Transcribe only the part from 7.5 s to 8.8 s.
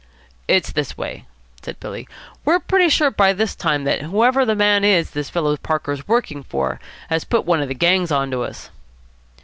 of the gangs on to us."